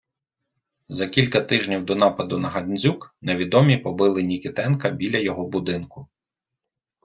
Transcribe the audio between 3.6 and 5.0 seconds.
побили Нікітенка